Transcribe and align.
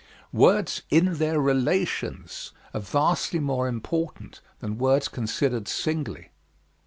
Words 0.33 0.81
in 0.89 1.19
their 1.19 1.39
relations 1.39 2.53
are 2.73 2.79
vastly 2.79 3.37
more 3.39 3.67
important 3.67 4.41
than 4.57 4.79
words 4.79 5.07
considered 5.07 5.67
singly. 5.67 6.31